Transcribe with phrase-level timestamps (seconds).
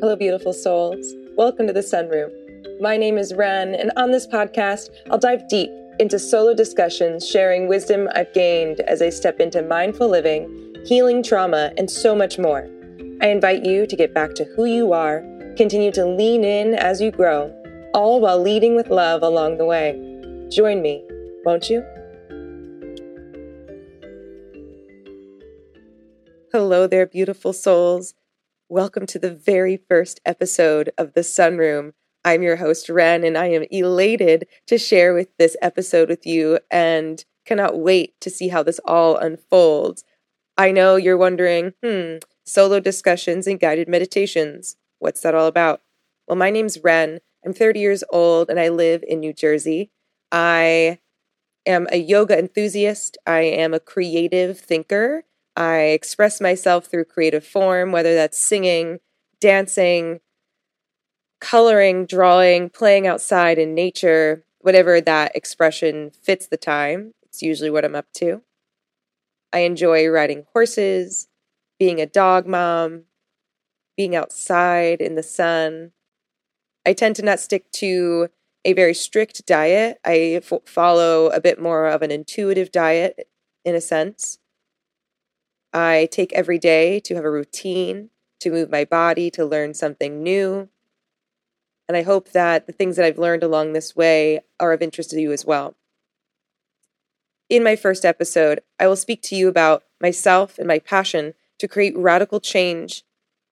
[0.00, 1.12] Hello, beautiful souls.
[1.36, 2.30] Welcome to the Sunroom.
[2.80, 7.66] My name is Wren, and on this podcast, I'll dive deep into solo discussions, sharing
[7.66, 12.68] wisdom I've gained as I step into mindful living, healing trauma, and so much more.
[13.20, 15.24] I invite you to get back to who you are,
[15.56, 17.52] continue to lean in as you grow,
[17.92, 19.98] all while leading with love along the way.
[20.48, 21.04] Join me,
[21.44, 21.84] won't you?
[26.52, 28.14] Hello there, beautiful souls.
[28.70, 31.94] Welcome to the very first episode of The Sunroom.
[32.22, 36.58] I'm your host, Wren, and I am elated to share with this episode with you
[36.70, 40.04] and cannot wait to see how this all unfolds.
[40.58, 44.76] I know you're wondering, hmm, solo discussions and guided meditations.
[44.98, 45.80] What's that all about?
[46.26, 47.20] Well, my name's Wren.
[47.46, 49.92] I'm 30 years old and I live in New Jersey.
[50.30, 50.98] I
[51.64, 53.16] am a yoga enthusiast.
[53.26, 55.24] I am a creative thinker
[55.58, 59.00] I express myself through creative form, whether that's singing,
[59.40, 60.20] dancing,
[61.40, 67.12] coloring, drawing, playing outside in nature, whatever that expression fits the time.
[67.24, 68.42] It's usually what I'm up to.
[69.52, 71.26] I enjoy riding horses,
[71.76, 73.06] being a dog mom,
[73.96, 75.90] being outside in the sun.
[76.86, 78.28] I tend to not stick to
[78.64, 79.98] a very strict diet.
[80.04, 83.28] I f- follow a bit more of an intuitive diet
[83.64, 84.37] in a sense.
[85.72, 90.22] I take every day to have a routine, to move my body, to learn something
[90.22, 90.68] new.
[91.88, 95.10] And I hope that the things that I've learned along this way are of interest
[95.10, 95.74] to you as well.
[97.48, 101.68] In my first episode, I will speak to you about myself and my passion to
[101.68, 103.04] create radical change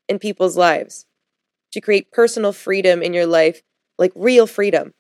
[0.09, 1.07] in people's lives,
[1.73, 3.63] to create personal freedom in your life,
[3.99, 4.93] like real freedom,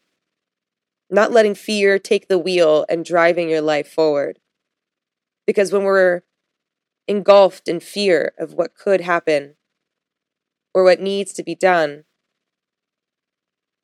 [1.11, 4.39] not letting fear take the wheel and driving your life forward.
[5.47, 6.23] Because when we're
[7.09, 9.57] engulfed in fear of what could happen
[10.75, 12.05] or what needs to be done,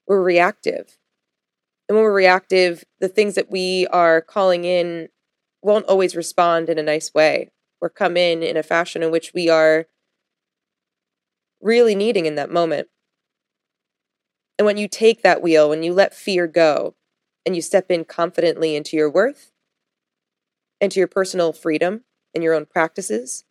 [0.07, 0.99] we're reactive.
[1.89, 5.09] And when we're reactive, the things that we are calling in
[5.63, 9.33] won't always respond in a nice way or come in in a fashion in which
[9.35, 9.87] we are
[11.61, 12.89] really needing in that moment.
[14.59, 16.95] And when you take that wheel, when you let fear go
[17.47, 19.51] and you step in confidently into your worth,
[20.81, 22.05] into your personal freedom,
[22.35, 23.45] in your own practices.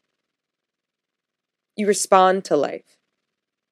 [1.75, 2.97] You respond to life.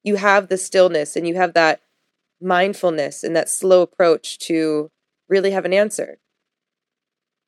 [0.02, 1.82] You have the stillness and you have that
[2.40, 4.90] mindfulness and that slow approach to
[5.28, 6.18] really have an answer,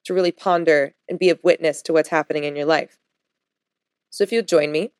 [0.04, 2.98] to really ponder and be a witness to what's happening in your life.
[4.10, 4.92] So if you'll join me,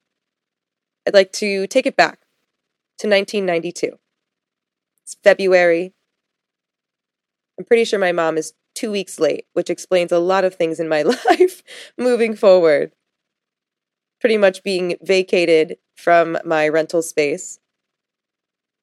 [1.06, 2.20] I'd like to take it back
[2.98, 3.98] to 1992.
[5.04, 5.92] It's February.
[7.58, 10.80] I'm pretty sure my mom is two weeks late, which explains a lot of things
[10.80, 11.62] in my life
[11.98, 12.92] moving forward.
[14.20, 17.58] Pretty much being vacated from my rental space.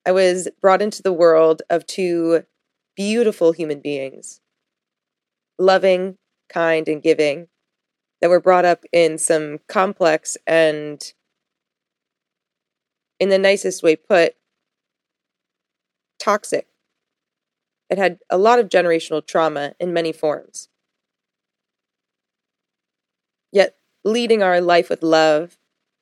[0.06, 2.46] I was brought into the world of two
[2.96, 4.42] beautiful human beings,
[5.58, 6.18] loving,
[6.50, 7.48] kind, and giving,
[8.22, 11.14] that were brought up in some complex and,
[13.20, 14.36] in the nicest way put,
[16.18, 16.69] toxic
[17.90, 20.70] it had a lot of generational trauma in many forms.
[23.52, 25.58] Yet, leading our life with love,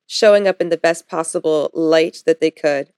[0.06, 2.92] showing up in the best possible light that they could,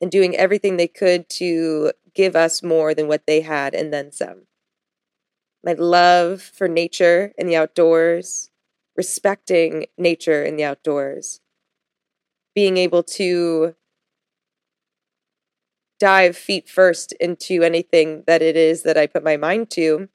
[0.00, 4.10] and doing everything they could to give us more than what they had and then
[4.10, 4.42] some.
[5.64, 8.50] My love for nature and the outdoors,
[8.96, 11.40] respecting nature and the outdoors,
[12.54, 13.76] being able to
[16.02, 20.08] dive feet first into anything that it is that I put my mind to.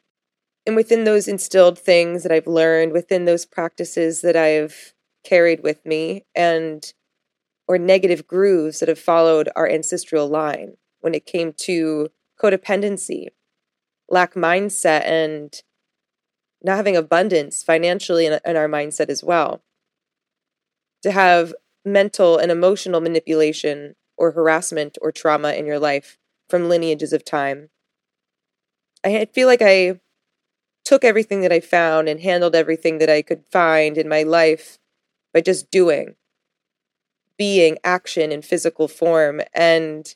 [0.66, 4.94] And within those instilled things that I've learned, within those practices that I've
[5.24, 6.92] carried with me, and
[7.70, 13.28] or negative grooves that have followed our ancestral line when it came to codependency,
[14.10, 15.62] lack mindset, and
[16.62, 19.64] not having abundance financially in, in our mindset as well.
[21.04, 21.54] To have
[21.86, 26.18] mental and emotional manipulation or harassment or trauma in your life
[26.50, 27.70] from lineages of time.
[29.04, 30.00] I feel like I
[30.84, 34.80] took everything that I found and handled everything that I could find in my life
[35.34, 36.16] by just doing,
[37.38, 39.42] being action in physical form.
[39.54, 40.14] And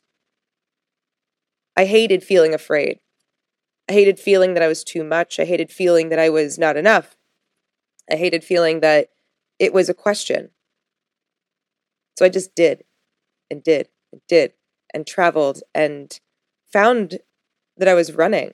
[1.77, 2.99] I hated feeling afraid.
[3.89, 5.39] I hated feeling that I was too much.
[5.39, 7.17] I hated feeling that I was not enough.
[8.09, 9.09] I hated feeling that
[9.59, 10.51] it was a question.
[12.17, 12.83] So I just did
[13.51, 14.53] and did and did
[14.93, 16.19] and traveled and
[16.73, 17.19] found
[17.77, 18.53] that I was running.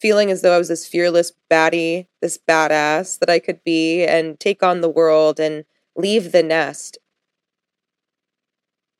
[0.00, 4.40] Feeling as though I was this fearless baddie, this badass that I could be and
[4.40, 5.64] take on the world and
[5.96, 6.98] leave the nest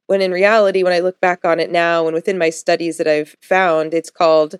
[0.07, 3.07] When in reality, when I look back on it now and within my studies that
[3.07, 4.57] I've found, it's called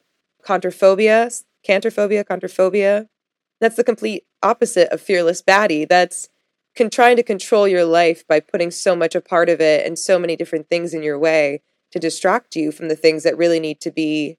[0.47, 3.09] controphobia, canterphobia, controphobia.
[3.61, 5.89] That's the complete opposite of fearless baddie.
[5.89, 6.29] That's
[6.77, 9.99] can trying to control your life by putting so much a part of it and
[9.99, 11.63] so many different things in your way
[11.93, 14.39] to distract you from the things that really need to be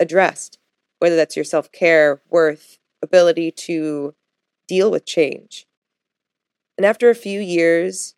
[0.00, 0.58] addressed,
[0.98, 4.14] whether that's your self care, worth, ability to
[4.66, 5.66] deal with change.
[6.76, 8.14] And after a few years,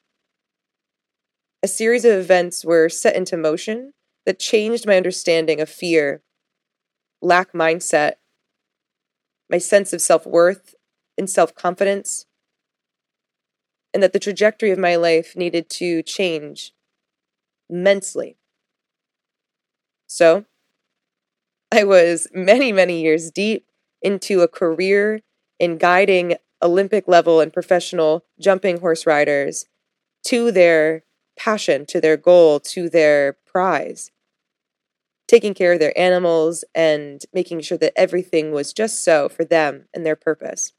[1.63, 3.93] a series of events were set into motion
[4.27, 6.23] that changed my understanding of fear,
[7.21, 8.15] lack mindset,
[9.51, 10.75] my sense of self worth
[11.17, 12.27] and self confidence,
[13.95, 16.73] and that the trajectory of my life needed to change
[17.71, 18.37] immensely.
[20.07, 20.45] So,
[21.71, 23.67] I was many, many years deep
[24.01, 25.21] into a career
[25.59, 29.67] in guiding Olympic level and professional jumping horse riders
[30.27, 31.05] to their
[31.39, 34.11] passion, to their goal, to their prize.
[35.29, 39.89] Taking care of their animals and making sure that everything was just so for them
[39.95, 40.73] and their purpose.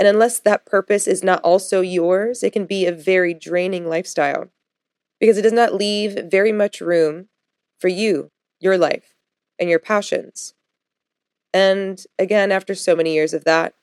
[0.00, 4.48] And unless that purpose is not also yours, it can be a very draining lifestyle
[5.20, 7.28] because it does not leave very much room
[7.78, 8.30] for you,
[8.60, 9.14] your life,
[9.58, 10.54] and your passions.
[11.52, 13.74] And again, after so many years of that,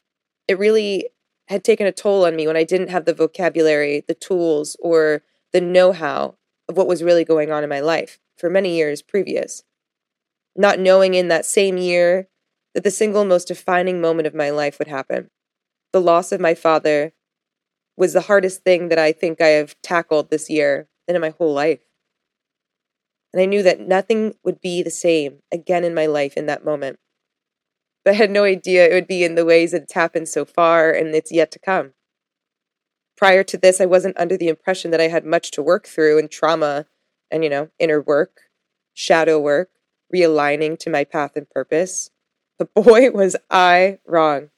[0.48, 1.10] it really
[1.50, 5.22] had taken a toll on me when I didn't have the vocabulary, the tools, or
[5.54, 6.38] the know how
[6.68, 9.64] of what was really going on in my life for many years previous.
[10.56, 12.28] Not knowing in that same year
[12.74, 15.30] that the single most defining moment of my life would happen.
[15.94, 17.14] The loss of my father
[17.96, 21.34] was the hardest thing that I think I have tackled this year and in my
[21.38, 21.82] whole life.
[23.34, 26.66] And I knew that nothing would be the same again in my life in that
[26.66, 27.00] moment
[28.08, 30.46] but I had no idea it would be in the ways that it's happened so
[30.46, 31.92] far and it's yet to come.
[33.18, 36.18] Prior to this, I wasn't under the impression that I had much to work through
[36.18, 36.86] and trauma
[37.30, 38.44] and, you know, inner work,
[38.94, 39.72] shadow work,
[40.16, 42.10] realigning to my path and purpose.
[42.58, 44.52] But boy, was I wrong.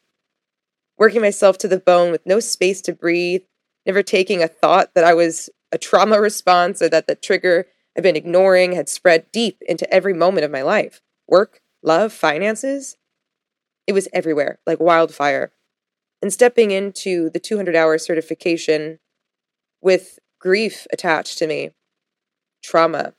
[1.00, 3.42] Working myself to the bone with no space to breathe,
[3.86, 7.68] never taking a thought that I was a trauma response or that the trigger
[7.98, 12.98] I've been ignoring had spread deep into every moment of my life work, love, finances.
[13.88, 15.52] It was everywhere, like wildfire.
[16.22, 19.00] And stepping into the 200 hour certification
[19.82, 21.72] with grief attached to me,
[22.62, 23.14] trauma,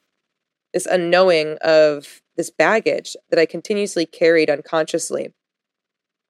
[0.74, 5.32] this unknowing of this baggage that I continuously carried unconsciously.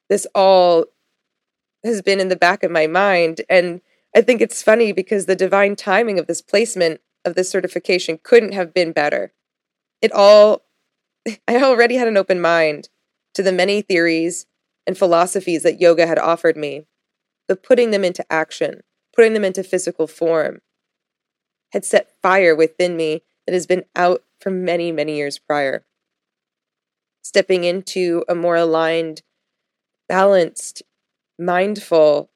[0.08, 0.86] This all
[1.84, 3.42] has been in the back of my mind.
[3.48, 3.80] And
[4.14, 8.52] I think it's funny because the divine timing of this placement of this certification couldn't
[8.52, 9.32] have been better.
[10.00, 10.62] It all,
[11.48, 12.88] I already had an open mind
[13.34, 14.46] to the many theories
[14.86, 16.86] and philosophies that yoga had offered me,
[17.46, 18.80] but putting them into action,
[19.14, 20.60] putting them into physical form,
[21.72, 25.84] had set fire within me that has been out for many, many years prior.
[27.22, 29.22] Stepping into a more aligned,
[30.08, 30.82] balanced,
[31.40, 32.30] mindful,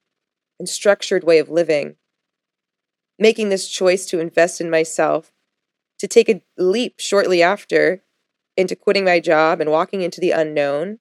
[0.59, 1.97] and structured way of living.
[3.19, 5.33] Making this choice to invest in myself,
[5.99, 8.03] to take a leap shortly after
[8.57, 10.99] into quitting my job and walking into the unknown.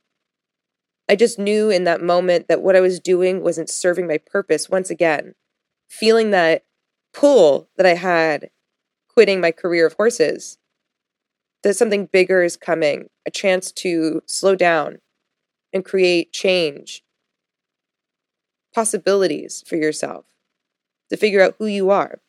[1.09, 4.69] I just knew in that moment that what I was doing wasn't serving my purpose
[4.69, 5.35] once again.
[5.89, 6.65] Feeling that
[7.13, 8.49] pull that I had
[9.07, 10.57] quitting my career of horses,
[11.61, 14.99] that something bigger is coming, a chance to slow down
[15.71, 17.03] and create change,
[18.73, 20.25] possibilities for yourself,
[21.09, 22.19] to figure out who you are.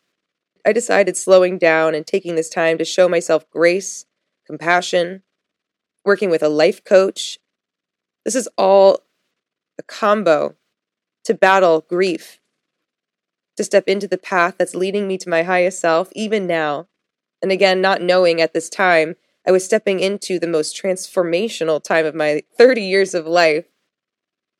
[0.66, 4.06] I decided slowing down and taking this time to show myself grace
[4.46, 5.22] compassion,
[6.04, 7.38] working with a life coach.
[8.24, 9.00] This is all
[9.78, 10.54] a combo
[11.24, 12.40] to battle grief,
[13.56, 16.88] to step into the path that's leading me to my highest self, even now.
[17.40, 22.06] And again, not knowing at this time, I was stepping into the most transformational time
[22.06, 23.66] of my 30 years of life.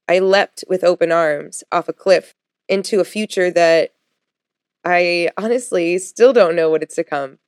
[0.08, 2.34] I leapt with open arms off a cliff
[2.68, 3.94] into a future that
[4.84, 7.38] I honestly still don't know what it's to come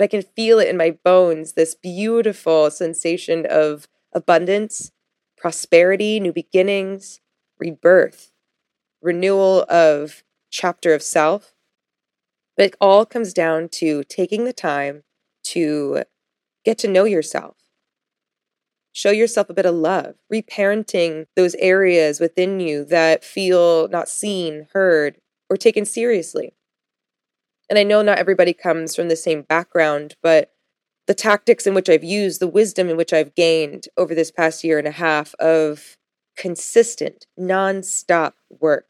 [0.00, 4.92] but I can feel it in my bones this beautiful sensation of abundance,
[5.36, 7.20] prosperity, new beginnings,
[7.58, 8.32] rebirth,
[9.02, 11.54] renewal of chapter of self.
[12.56, 15.02] But it all comes down to taking the time
[15.48, 16.04] to
[16.64, 17.58] get to know yourself.
[18.92, 24.66] Show yourself a bit of love, reparenting those areas within you that feel not seen,
[24.72, 25.18] heard,
[25.48, 26.54] or taken seriously.
[27.68, 30.52] And I know not everybody comes from the same background, but
[31.06, 34.64] the tactics in which I've used, the wisdom in which I've gained over this past
[34.64, 35.96] year and a half of
[36.36, 38.86] consistent, nonstop work,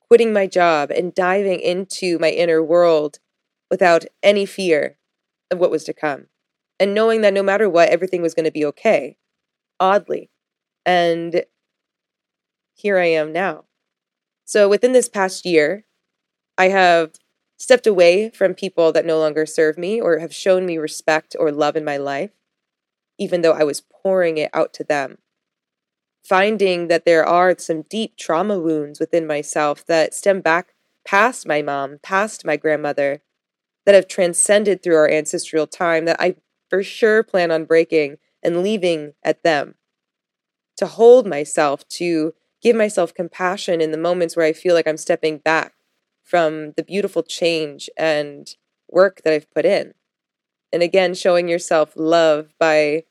[0.00, 3.18] quitting my job and diving into my inner world
[3.70, 4.98] without any fear
[5.50, 6.26] of what was to come.
[6.80, 9.16] And knowing that no matter what, everything was going to be okay,
[9.80, 10.30] oddly.
[10.86, 11.44] And
[12.74, 13.64] here I am now.
[14.44, 15.84] So within this past year,
[16.56, 17.12] I have
[17.58, 21.50] stepped away from people that no longer serve me or have shown me respect or
[21.50, 22.30] love in my life,
[23.18, 25.18] even though I was pouring it out to them.
[26.24, 31.62] Finding that there are some deep trauma wounds within myself that stem back past my
[31.62, 33.22] mom, past my grandmother,
[33.86, 36.36] that have transcended through our ancestral time that I
[36.68, 39.74] for sure plan on breaking and leaving at them.
[40.76, 44.96] To hold myself, to give myself compassion in the moments where I feel like I'm
[44.96, 45.74] stepping back
[46.22, 48.54] from the beautiful change and
[48.88, 49.94] work that I've put in.
[50.72, 53.04] And again, showing yourself love by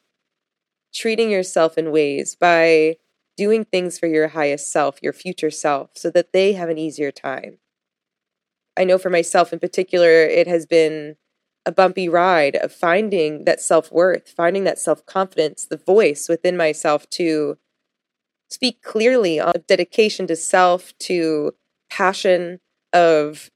[0.94, 2.98] treating yourself in ways, by
[3.36, 7.12] doing things for your highest self, your future self, so that they have an easier
[7.12, 7.58] time.
[8.78, 11.18] I know for myself in particular, it has been
[11.67, 16.57] a bumpy ride of finding that self worth, finding that self confidence, the voice within
[16.57, 17.59] myself to
[18.50, 21.53] speak clearly on dedication to self, to
[21.89, 22.59] passion,
[22.93, 23.51] of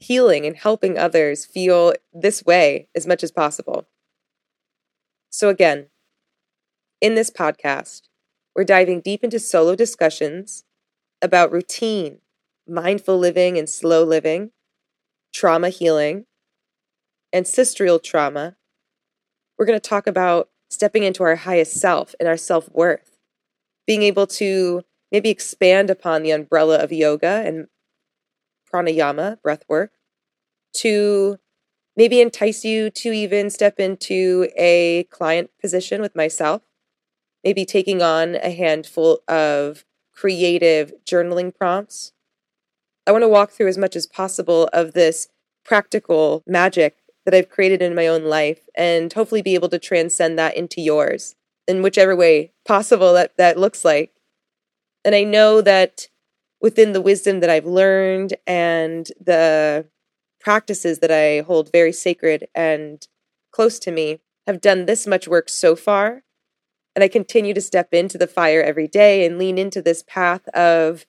[0.00, 3.86] healing and helping others feel this way as much as possible.
[5.30, 5.90] So, again,
[7.00, 8.02] in this podcast,
[8.54, 10.64] we're diving deep into solo discussions
[11.22, 12.20] about routine,
[12.68, 14.52] mindful living and slow living,
[15.34, 16.26] trauma healing,
[17.34, 18.56] ancestral trauma.
[19.58, 23.18] We're going to talk about stepping into our highest self and our self worth,
[23.86, 27.66] being able to maybe expand upon the umbrella of yoga and
[28.72, 29.92] pranayama, breath work,
[30.74, 31.38] to
[31.96, 36.62] maybe entice you to even step into a client position with myself,
[37.42, 42.12] maybe taking on a handful of creative journaling prompts.
[43.06, 45.28] I want to walk through as much as possible of this
[45.64, 50.38] practical magic that I've created in my own life and hopefully be able to transcend
[50.38, 54.12] that into yours in whichever way possible that that looks like.
[55.04, 56.08] And I know that
[56.60, 59.86] within the wisdom that I've learned and the
[60.40, 63.06] practices that I hold very sacred and
[63.52, 66.22] close to me, have done this much work so far.
[66.94, 70.46] And I continue to step into the fire every day and lean into this path
[70.48, 71.06] of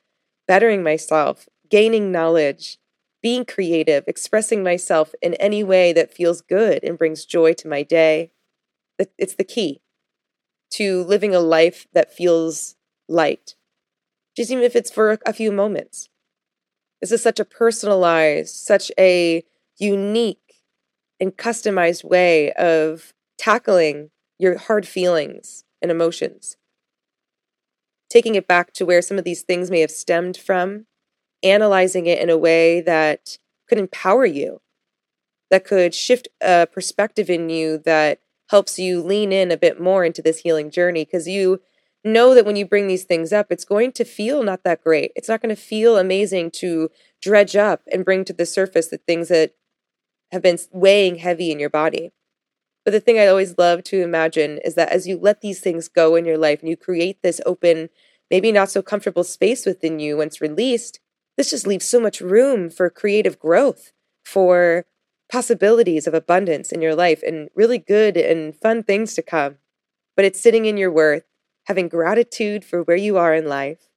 [0.48, 2.78] bettering myself, gaining knowledge,
[3.26, 7.82] being creative, expressing myself in any way that feels good and brings joy to my
[7.82, 8.30] day.
[9.18, 9.82] It's the key
[10.74, 12.76] to living a life that feels
[13.10, 13.56] light
[14.38, 16.08] just even if it's for a few moments.
[17.02, 19.44] This is such a personalized, such a
[19.80, 20.62] unique
[21.20, 26.58] and customized way of tackling your hard feelings and emotions.
[28.08, 30.86] Taking it back to where some of these things may have stemmed from,
[31.44, 33.38] analyzing it in a way that
[33.68, 34.62] could empower you,
[35.52, 40.06] that could shift a perspective in you that helps you lean in a bit more
[40.06, 41.60] into this healing journey because you
[42.04, 45.12] know that when you bring these things up, it's going to feel not that great.
[45.16, 46.90] It's not going to feel amazing to
[47.22, 49.54] dredge up and bring to the surface the things that
[50.32, 52.12] have been weighing heavy in your body.
[52.84, 55.88] But the thing I always love to imagine is that as you let these things
[55.88, 57.90] go in your life and you create this open,
[58.30, 61.00] maybe not so comfortable space within you once released,
[61.38, 63.92] this just leaves so much room for creative growth,
[64.24, 64.86] for
[65.32, 69.58] possibilities of abundance in your life and really good and fun things to come.
[70.16, 71.24] But it's sitting in your worth
[71.66, 73.90] having gratitude for where you are in life,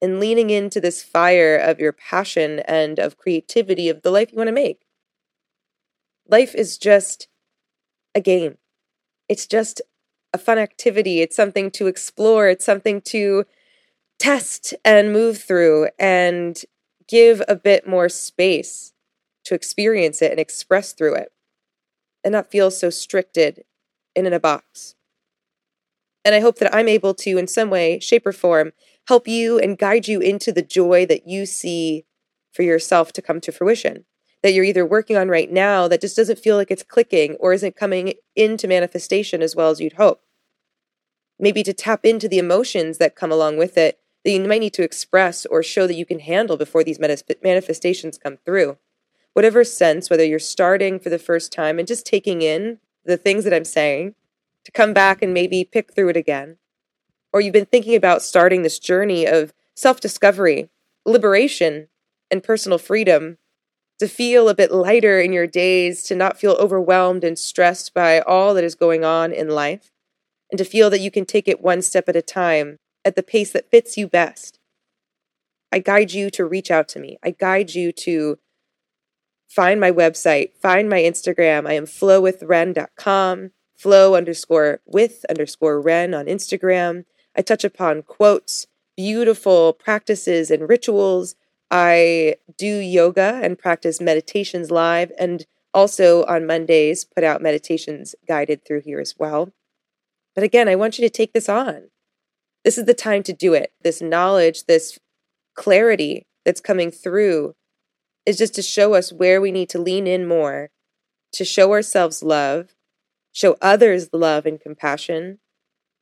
[0.00, 4.36] and leaning into this fire of your passion and of creativity of the life you
[4.36, 4.80] want to make.
[6.28, 7.28] Life is just
[8.14, 8.58] a game.
[9.28, 9.80] It's just
[10.32, 11.20] a fun activity.
[11.20, 12.48] It's something to explore.
[12.48, 13.44] It's something to
[14.18, 16.62] test and move through and
[17.12, 18.94] give a bit more space
[19.44, 21.30] to experience it and express through it
[22.24, 23.64] and not feel so stricted
[24.16, 24.94] and in a box.
[26.24, 28.72] And I hope that I'm able to, in some way, shape, or form,
[29.08, 32.06] help you and guide you into the joy that you see
[32.50, 34.06] for yourself to come to fruition.
[34.42, 37.52] That you're either working on right now that just doesn't feel like it's clicking or
[37.52, 40.22] isn't coming into manifestation as well as you'd hope.
[41.38, 44.74] Maybe to tap into the emotions that come along with it that you might need
[44.74, 48.78] to express or show that you can handle before these manifestations come through.
[49.32, 53.44] Whatever sense, whether you're starting for the first time and just taking in the things
[53.44, 54.14] that I'm saying,
[54.64, 56.56] to come back and maybe pick through it again.
[57.32, 60.70] Or you've been thinking about starting this journey of self discovery,
[61.04, 61.88] liberation,
[62.30, 63.38] and personal freedom
[63.98, 68.20] to feel a bit lighter in your days, to not feel overwhelmed and stressed by
[68.20, 69.90] all that is going on in life,
[70.50, 73.22] and to feel that you can take it one step at a time at the
[73.22, 74.58] pace that fits you best.
[75.72, 77.18] I guide you to reach out to me.
[77.22, 78.38] I guide you to
[79.48, 81.66] find my website, find my Instagram.
[81.66, 87.04] I am flowwithwren.com, flow underscore with underscore wren on Instagram.
[87.36, 88.66] I touch upon quotes,
[88.96, 91.34] beautiful practices and rituals.
[91.70, 98.64] I do yoga and practice meditations live, and also on Mondays, put out meditations guided
[98.64, 99.52] through here as well.
[100.34, 101.88] But again, I want you to take this on.
[102.64, 103.72] This is the time to do it.
[103.82, 104.98] This knowledge, this
[105.54, 107.54] clarity that's coming through
[108.24, 110.70] is just to show us where we need to lean in more,
[111.32, 112.74] to show ourselves love,
[113.32, 115.38] show others love and compassion,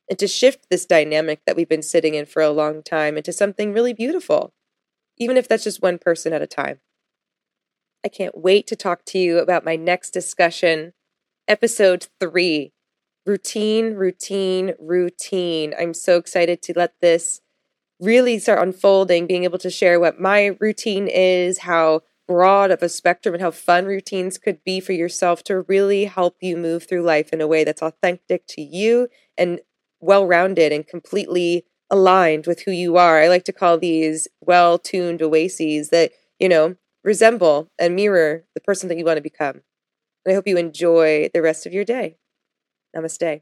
[0.09, 3.33] and to shift this dynamic that we've been sitting in for a long time into
[3.33, 4.53] something really beautiful,
[5.17, 6.79] even if that's just one person at a time.
[8.03, 10.93] I can't wait to talk to you about my next discussion,
[11.47, 12.71] episode three
[13.25, 15.73] routine, routine, routine.
[15.79, 17.41] I'm so excited to let this
[17.99, 22.89] really start unfolding, being able to share what my routine is, how broad of a
[22.89, 27.03] spectrum and how fun routines could be for yourself to really help you move through
[27.03, 29.59] life in a way that's authentic to you and
[29.99, 33.21] well rounded and completely aligned with who you are.
[33.21, 38.61] I like to call these well tuned oases that, you know, resemble and mirror the
[38.61, 39.61] person that you want to become.
[40.25, 42.17] And I hope you enjoy the rest of your day.
[42.95, 43.41] Namaste.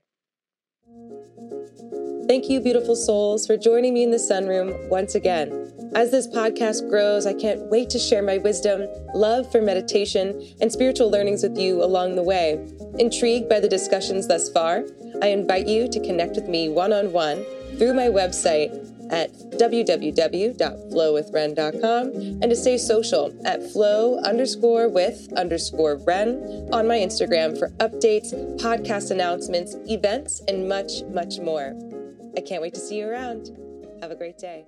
[2.28, 5.74] Thank you, beautiful souls, for joining me in the sunroom once again.
[5.96, 10.72] As this podcast grows, I can't wait to share my wisdom, love for meditation, and
[10.72, 12.64] spiritual learnings with you along the way.
[13.00, 14.84] Intrigued by the discussions thus far?
[15.24, 17.44] I invite you to connect with me one on one
[17.78, 22.06] through my website at www.flowwithwren.com
[22.42, 28.34] and to stay social at flow underscore with underscore wren on my Instagram for updates,
[28.60, 31.76] podcast announcements, events, and much, much more.
[32.38, 33.58] I can't wait to see you around.
[34.02, 34.66] Have a great day.